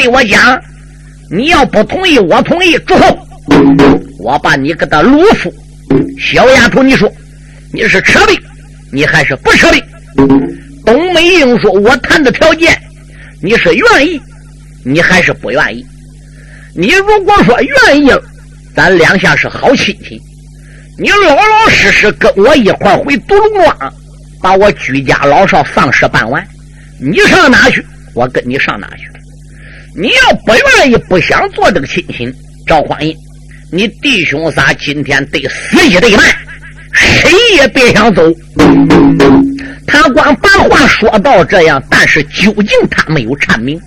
[0.00, 0.58] 对我讲，
[1.30, 2.78] 你要不同意，我同意。
[2.86, 3.18] 之后！
[4.18, 5.52] 我把你给他掳夫。
[6.18, 7.12] 小丫头，你说
[7.70, 8.34] 你是撤兵，
[8.90, 9.82] 你还是不撤兵？
[10.86, 12.74] 董美英说：“我谈的条件，
[13.42, 14.18] 你是愿意，
[14.86, 15.84] 你还是不愿意？
[16.74, 18.22] 你如果说愿意了，
[18.74, 20.18] 咱两下是好亲戚。
[20.98, 23.92] 你老老实实跟我一块回独龙庄，
[24.40, 26.42] 把我居家老少丧事办完。
[26.98, 29.09] 你上哪去，我跟你上哪去。
[29.96, 32.32] 你要不愿意，不想做这个亲戚，
[32.66, 33.16] 赵匡胤，
[33.72, 36.24] 你弟兄仨今天得死一对半，
[36.92, 38.22] 谁也别想走。”
[39.86, 43.80] 他光把话说到这样，但是究竟他没有阐明。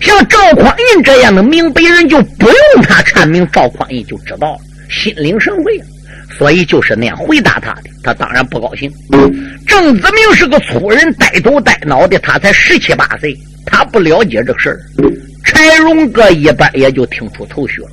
[0.00, 4.58] 像赵匡胤这样的明白人，就不用他阐明，赵匡胤就知道了，
[4.88, 5.80] 心领神会。
[6.38, 7.90] 所以就是那样回答他的。
[8.02, 8.90] 他当然不高兴。
[9.66, 14.80] 郑子明是个粗人，呆头呆脑的，他才十七八岁，他不了解这个事儿。
[15.44, 17.88] 柴荣哥一般也就听出头绪了。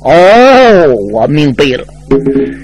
[0.00, 1.84] 哦，我明白了，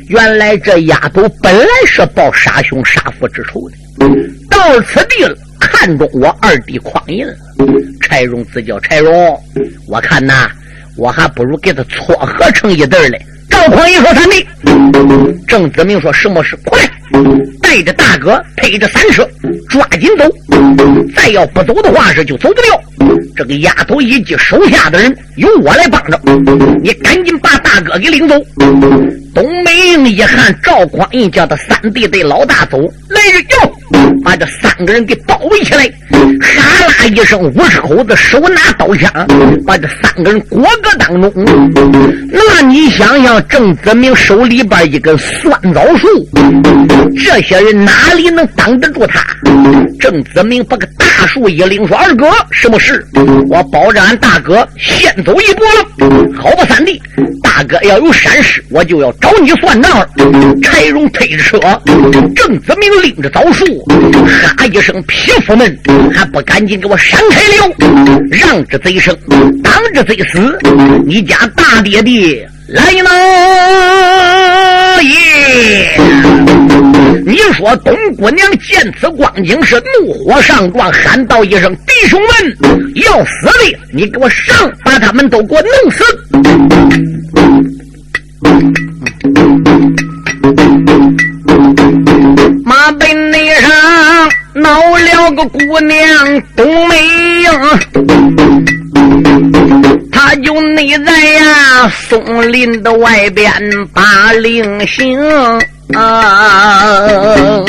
[0.09, 3.77] 原来这丫头本来是报杀兄杀父之仇的，
[4.51, 7.35] 到此地了，看中我二弟匡胤了。
[8.01, 9.39] 柴荣自叫柴荣，
[9.87, 10.51] 我看呐，
[10.97, 13.21] 我还不如给他撮合成一对儿嘞。
[13.51, 14.47] 赵匡胤说：“三弟。”
[15.47, 16.57] 郑子明说：“什么事？
[16.65, 16.81] 快！
[17.61, 19.29] 带着大哥，配着三车，
[19.69, 20.25] 抓紧走。
[21.15, 22.81] 再要不走的话，是就走不了。
[23.37, 26.19] 这个丫头以及手下的人，由我来帮着。
[26.83, 28.35] 你赶紧把大哥给领走。”
[29.35, 32.79] 董美英一看赵匡胤叫他三弟带老大走，
[33.09, 35.89] 来人哟，把这三个人给包围起来。
[36.41, 39.11] 哈啦一声，五十口子手拿刀枪，
[39.67, 41.33] 把这三个人裹个当中。
[42.33, 46.09] 那你想想，郑子明手里边一根酸枣树，
[47.17, 49.25] 这些人哪里能挡得住他？
[50.01, 53.07] 郑子明把个大树一领，说：“二哥，什么事？
[53.49, 56.33] 我保着俺大哥先走一步了。
[56.37, 57.01] 好吧，三弟，
[57.43, 60.09] 大哥要有闪失，我就要。”找你算账！
[60.63, 61.61] 柴荣推着车，
[62.35, 63.65] 郑子明拎着枣树，
[64.57, 65.79] 哈一声，匹夫们
[66.13, 67.71] 还不赶紧给我闪开了！
[68.31, 69.15] 让着贼生，
[69.63, 70.59] 挡着贼死！
[71.07, 75.03] 你家大爹爹来了！
[75.03, 76.01] 耶！
[77.27, 82.29] 你说董姑娘见此光景是怒火上撞，喊道一声：“弟兄们，
[82.95, 86.03] 要死的，你给我上，把他们都给我弄死！”
[92.65, 93.71] 马背内上
[94.55, 95.99] 闹了个姑娘
[96.57, 96.97] 冬梅
[97.43, 97.51] 英，
[100.11, 103.53] 他就内在呀松林的外边
[103.93, 105.21] 把令行
[105.95, 107.63] 啊，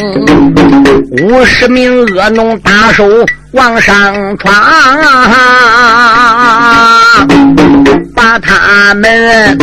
[1.23, 3.03] 五十名恶奴打手
[3.51, 4.53] 往上闯。
[8.15, 9.57] 把他们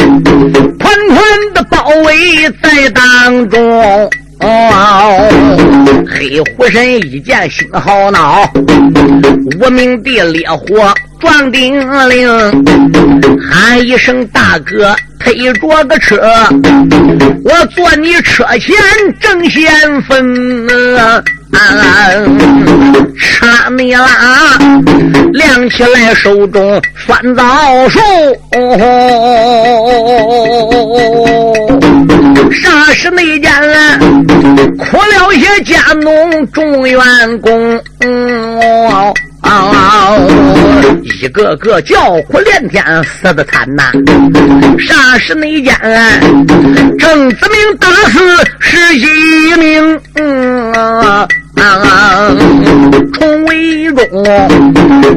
[1.08, 1.18] 团
[1.54, 4.10] 的包围在当中。
[6.06, 8.48] 黑虎神一见心好恼，
[9.58, 12.28] 无名的烈火撞顶铃，
[13.50, 16.20] 喊一声大哥，推着个车，
[17.44, 18.76] 我坐你车前
[19.18, 20.68] 正先锋。
[23.16, 24.58] 刹那啦，
[25.32, 27.98] 亮起来手中酸枣树，
[32.50, 33.50] 霎时那间
[34.78, 36.98] 苦了些家农众员
[37.40, 37.80] 工。
[38.00, 40.18] 哦哦哦哦
[41.20, 43.90] 一个个叫苦连天，死的惨呐！
[44.78, 45.74] 霎时那间，
[46.98, 48.20] 郑子明打死
[48.58, 49.06] 十几
[49.56, 50.00] 名，
[53.12, 54.24] 重围中，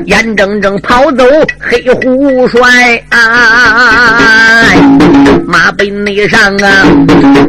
[0.06, 1.24] 眼睁睁跑走
[1.60, 3.04] 黑虎帅，
[5.46, 6.86] 马背内上啊，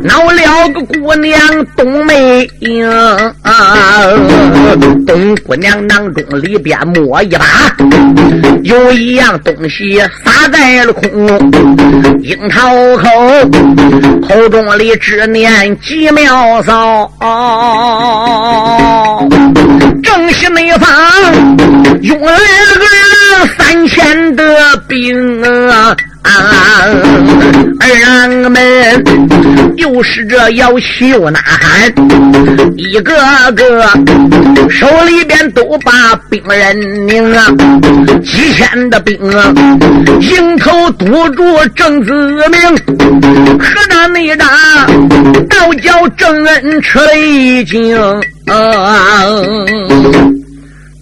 [0.03, 1.38] 闹了个姑娘
[1.76, 2.91] 冬梅英，
[5.06, 7.74] 冬姑娘囊中里边摸一把，
[8.62, 11.27] 有一样东西撒在了空，
[12.22, 13.09] 樱桃口，
[14.28, 17.10] 口中里只念几妙骚。
[20.02, 20.88] 正西内方
[22.02, 22.38] 用来了
[22.78, 25.96] 个三千的兵啊！
[27.80, 29.04] 儿郎们
[30.03, 31.89] 又是这摇旗又呐喊，
[32.77, 33.15] 一个
[33.53, 33.89] 个
[34.69, 35.93] 手里边都把
[36.28, 37.47] 兵刃拧啊，
[38.25, 39.54] 几千的兵啊，
[40.21, 41.45] 迎头堵住
[41.77, 42.13] 郑子
[42.49, 42.77] 明，
[43.60, 44.45] 可那内打，
[45.49, 47.97] 倒叫郑恩吃了一惊。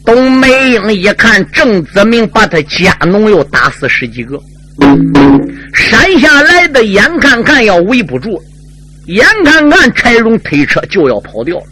[0.04, 4.38] 董美英一看郑子明把他家农又打死十几个，
[5.72, 8.38] 山下来的眼看看要围不住，
[9.06, 11.64] 眼看看柴荣推车就要跑掉了。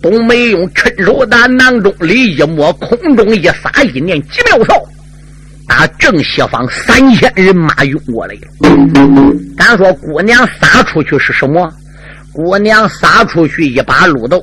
[0.00, 4.82] 董美英趁手打囊中里一摸，空中一撒一念几妙哨，
[5.68, 8.40] 打正西方三千人马涌过来了。
[9.56, 11.72] 敢说姑娘撒出去是什么？
[12.32, 14.42] 姑娘撒出去一把鹿豆。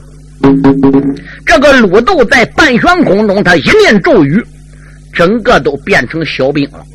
[1.45, 4.42] 这个鹿豆在半悬空中，他一念咒语，
[5.12, 6.86] 整个都变成小兵了。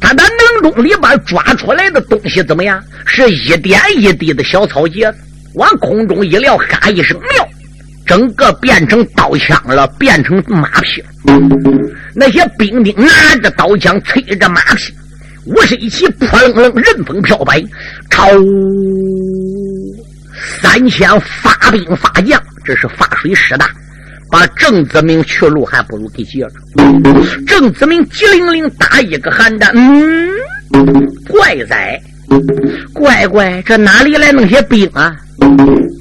[0.00, 2.82] 他的囊中里边抓出来的东西怎么样？
[3.06, 5.18] 是一点一滴的小草芥子，
[5.54, 7.48] 往空中一撂，哈一声妙，
[8.06, 11.02] 整个变成刀枪了，变成马匹。
[12.14, 14.92] 那些兵丁拿着刀枪，催着马匹，
[15.46, 17.62] 武士一起扑棱棱，任风飘摆，
[18.10, 18.28] 朝。
[20.60, 23.70] 三千发兵发将，这是发水师大，
[24.30, 26.54] 把郑子明去路还不如给截住。
[27.46, 30.28] 郑子明急灵灵打一个寒战，嗯，
[31.28, 32.00] 怪哉，
[32.92, 35.14] 乖乖，这哪里来那些兵啊？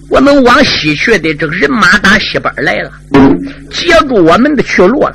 [0.10, 2.92] 我们往西去的这个人马打西边来了，
[3.72, 5.14] 截住我们的去路了。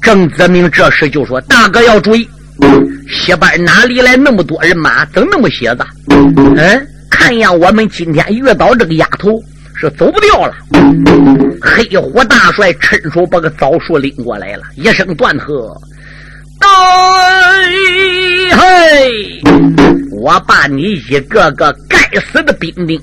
[0.00, 2.28] 郑子明这时就说：“大哥要注意，
[3.10, 5.04] 西边哪里来那么多人马？
[5.06, 5.84] 怎那么些子？
[6.08, 9.42] 嗯？”看样我们今天遇到这个丫头
[9.78, 10.54] 是走不掉了。
[11.60, 15.74] 黑虎大帅趁手把个枣树拎过来了，一声断喝
[18.56, 19.40] ：“嘿！
[20.20, 23.00] 我把你一个个该死的兵丁，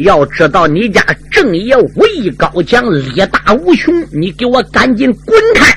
[0.00, 5.74] 要知道你家正爷武艺高强，力大无穷，你给我赶紧滚开！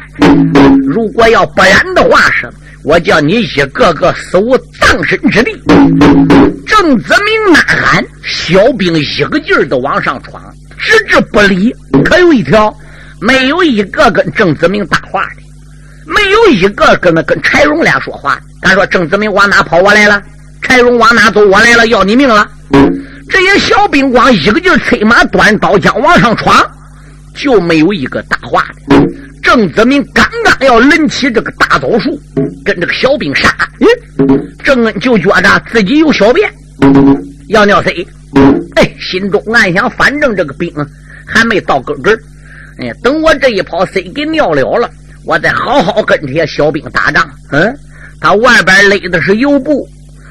[0.86, 2.50] 如果要不然的话是。”
[2.84, 5.52] 我叫你一个个死无葬身之地！
[6.66, 10.42] 郑子明呐喊，小兵一个劲儿的往上闯，
[10.80, 11.72] 置之不理。
[12.04, 12.76] 可有一条，
[13.20, 15.44] 没有一个跟郑子明搭话的，
[16.14, 18.40] 没有一个跟那跟柴荣俩说话。
[18.62, 19.80] 敢说郑子明往哪跑？
[19.80, 20.22] 我来了。
[20.62, 21.44] 柴荣往哪走？
[21.48, 22.48] 我来了，要你命了！
[23.30, 26.56] 这些小兵光一个劲儿催马端刀枪往上闯，
[27.36, 28.96] 就没有一个搭话的。
[29.42, 32.18] 郑子明刚刚要抡起这个大枣树，
[32.64, 36.50] 跟这个小兵杀，嗯，郑恩就觉着自己有小便，
[37.50, 38.06] 要尿谁？
[38.76, 40.72] 哎，心中暗想，反正这个兵
[41.26, 42.18] 还没到根根
[42.78, 44.90] 哎，等我这一跑谁给尿了了，
[45.26, 47.30] 我再好好跟这些小兵打仗。
[47.52, 47.74] 嗯，
[48.20, 49.88] 他外边勒的是油布，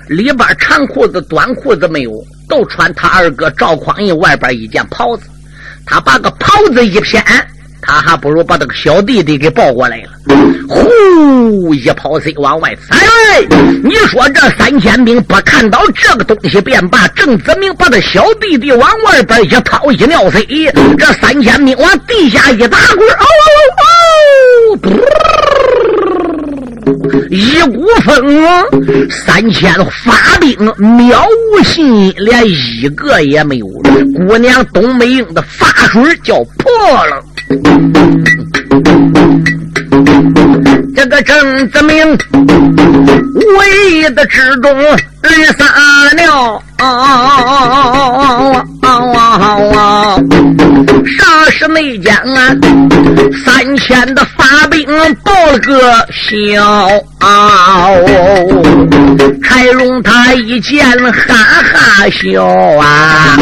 [0.09, 2.13] 里边长裤子、短裤子没有，
[2.49, 5.25] 都穿他二哥赵匡胤外边一件袍子，
[5.87, 7.23] 他把个袍子一偏。
[7.83, 10.11] 他还不如把这个小弟弟给抱过来了，
[10.69, 12.99] 呼一跑飞往外踩。
[13.83, 20.47] 你说这三千兵不看到这个东西便罢，郑子明把他小弟弟往外边一掏一尿飞，
[20.99, 24.00] 这三千兵往地下一打滚，哦哦
[27.31, 28.13] 一股风，
[29.09, 29.73] 三千
[30.05, 33.67] 发兵渺无信，连一个也没有。
[34.17, 36.73] 姑娘董美英的发水叫破
[37.07, 37.23] 了。
[40.97, 42.19] 这个郑子明，
[43.59, 44.77] 唯一的之中
[45.23, 45.65] 绿撒
[49.39, 50.17] 好啊。
[51.19, 52.55] 啥时没讲啊？
[53.45, 54.87] 三千的发兵
[55.23, 56.89] 报了个销，
[59.43, 62.45] 柴荣他一见哈哈笑
[62.79, 63.37] 啊！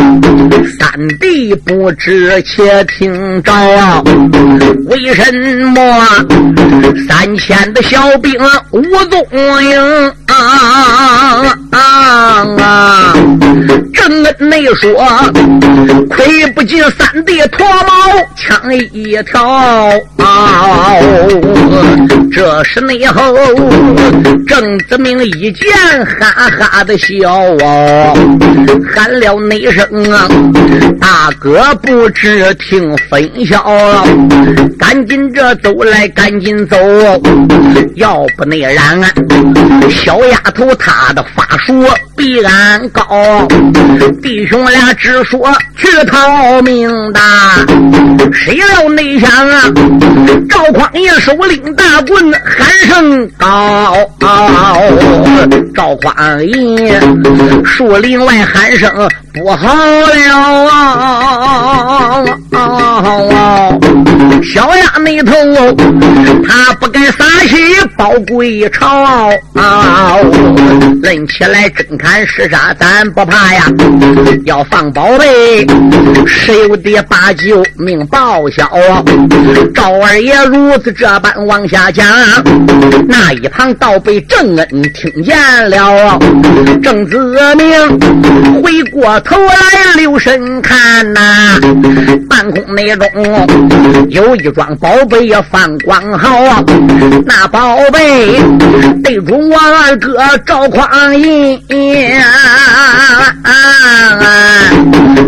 [0.79, 4.03] 三弟不知且听着啊，
[4.87, 5.33] 为什
[5.71, 6.07] 么
[7.09, 8.33] 三千的小兵
[8.71, 10.37] 无踪影啊
[11.71, 13.15] 啊啊！
[13.99, 14.95] 正恩你说，
[16.09, 19.91] 亏不进三弟脱毛枪一条。
[22.33, 23.35] 这时内后，
[24.47, 25.67] 郑子明一见，
[26.21, 28.17] 哈哈的笑哦，
[28.95, 30.29] 喊了那声啊，
[31.01, 34.07] 大哥不知听分晓，
[34.79, 36.77] 赶紧这走来，赶紧走，
[37.97, 39.11] 要不那然啊，
[39.91, 41.85] 小丫头她的法术
[42.17, 43.03] 比俺高，
[44.23, 45.41] 弟兄俩只说
[45.77, 47.21] 去逃命的，
[48.33, 49.63] 谁料内想啊，
[50.49, 53.95] 赵匡胤手领大棍，喊声高，
[55.75, 59.09] 赵匡胤树林外喊声。
[59.39, 62.25] 不好了啊。
[64.43, 65.33] 小丫那头，
[66.47, 67.57] 他不敢撒气
[67.97, 69.31] 包贵朝。
[71.03, 73.63] 论起来真看是啥，咱不怕呀。
[74.45, 75.67] 要放宝贝，
[76.27, 78.69] 谁有的八九命报销。
[79.75, 82.07] 赵二爷如此这般往下讲，
[83.07, 85.37] 那一旁倒被郑恩听见
[85.71, 86.19] 了。
[86.83, 91.61] 郑子明回过头来留神看呐，
[92.39, 93.09] 半空内中
[94.11, 96.65] 有一桩宝贝呀，放光好。
[97.27, 98.41] 那宝贝
[99.03, 100.17] 对准我二哥
[100.47, 101.61] 赵匡胤，
[103.43, 103.51] 啊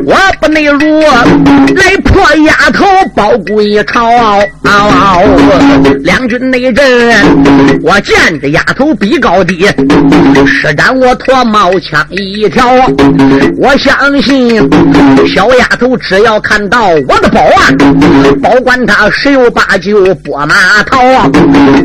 [0.07, 2.87] 我不内如来破丫头
[3.17, 4.09] 包贵朝。
[6.05, 6.87] 两军内阵，
[7.83, 9.67] 我见着丫头比高低，
[10.47, 12.71] 施展我脱帽枪一条。
[13.59, 14.57] 我相信
[15.35, 17.71] 小丫头只要看到我的宝啊，
[18.43, 20.99] 保管他十有八九拨马逃。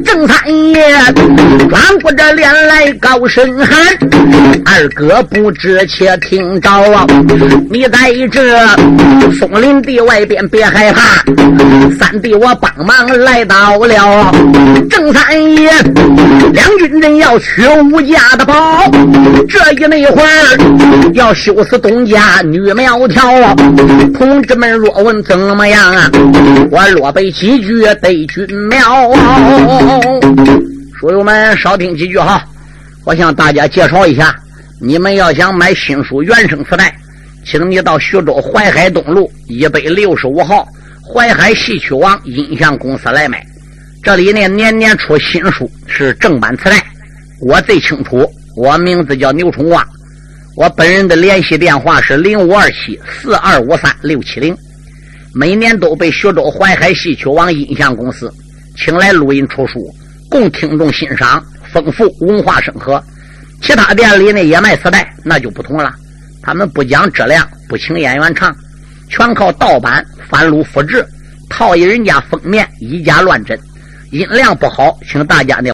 [0.03, 0.95] 郑三爷
[1.69, 3.67] 转过这脸来高声喊
[4.65, 7.05] ：“二哥不知且听着啊！
[7.69, 8.67] 你在这
[9.37, 11.23] 松林地外边别害怕，
[11.97, 14.31] 三弟我帮忙来到了。
[14.89, 15.69] 郑三爷，
[16.53, 18.83] 两军人要取吴家的宝，
[19.49, 23.55] 这一那会儿要修死东家女苗条啊。
[24.17, 26.09] 同志们若问怎么样啊？
[26.71, 29.13] 我落背几句对君苗。
[30.99, 32.43] 书友们少听几句哈，
[33.03, 34.35] 我向大家介绍一下，
[34.81, 36.91] 你们要想买新书原声磁带，
[37.45, 40.67] 请你到徐州淮海东路一百六十五号
[41.13, 43.45] 淮海戏曲王音像公司来买。
[44.01, 46.83] 这里呢年年出新书，是正版磁带。
[47.41, 49.85] 我最清楚，我名字叫牛春旺，
[50.55, 54.57] 我本人的联系电话是零五二七四二五三六七零。
[55.37, 58.33] 每年都被徐州淮海戏曲网音像公司
[58.77, 59.93] 请来录音出书。
[60.29, 63.03] 供听众欣赏，丰富文化生活。
[63.61, 65.93] 其他店里呢也卖磁带，那就不同了。
[66.41, 68.55] 他们不讲质量，不请演员唱，
[69.09, 71.05] 全靠盗版、翻录、复制，
[71.49, 73.59] 套一人家封面，以假乱真。
[74.11, 75.69] 音量不好，请大家呢。